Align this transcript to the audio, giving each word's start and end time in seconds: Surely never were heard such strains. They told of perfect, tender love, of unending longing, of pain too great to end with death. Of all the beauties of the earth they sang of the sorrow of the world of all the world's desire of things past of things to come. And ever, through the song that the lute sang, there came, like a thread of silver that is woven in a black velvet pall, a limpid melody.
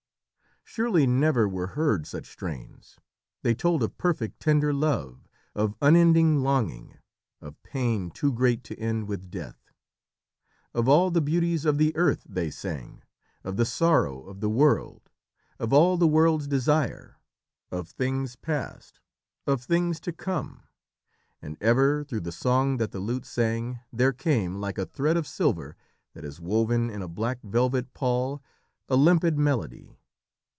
Surely 0.63 1.05
never 1.05 1.49
were 1.49 1.67
heard 1.67 2.07
such 2.07 2.31
strains. 2.31 2.97
They 3.41 3.53
told 3.53 3.83
of 3.83 3.97
perfect, 3.97 4.39
tender 4.39 4.71
love, 4.71 5.27
of 5.53 5.75
unending 5.81 6.43
longing, 6.43 6.97
of 7.41 7.61
pain 7.61 8.09
too 8.09 8.31
great 8.31 8.63
to 8.65 8.79
end 8.79 9.09
with 9.09 9.29
death. 9.29 9.73
Of 10.73 10.87
all 10.87 11.11
the 11.11 11.19
beauties 11.19 11.65
of 11.65 11.77
the 11.77 11.93
earth 11.97 12.25
they 12.29 12.49
sang 12.49 13.03
of 13.43 13.57
the 13.57 13.65
sorrow 13.65 14.23
of 14.25 14.39
the 14.39 14.49
world 14.49 15.09
of 15.59 15.73
all 15.73 15.97
the 15.97 16.07
world's 16.07 16.47
desire 16.47 17.19
of 17.69 17.89
things 17.89 18.37
past 18.37 19.01
of 19.45 19.61
things 19.61 19.99
to 20.01 20.13
come. 20.13 20.63
And 21.41 21.57
ever, 21.59 22.05
through 22.05 22.21
the 22.21 22.31
song 22.31 22.77
that 22.77 22.91
the 22.91 22.99
lute 22.99 23.25
sang, 23.25 23.81
there 23.91 24.13
came, 24.13 24.55
like 24.61 24.77
a 24.77 24.85
thread 24.85 25.17
of 25.17 25.27
silver 25.27 25.75
that 26.13 26.23
is 26.23 26.39
woven 26.39 26.89
in 26.89 27.01
a 27.01 27.09
black 27.09 27.41
velvet 27.43 27.93
pall, 27.93 28.41
a 28.87 28.95
limpid 28.95 29.37
melody. 29.37 29.97